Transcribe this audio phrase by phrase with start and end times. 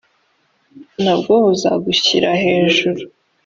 [1.03, 3.01] na bwo buzagushyira hejuru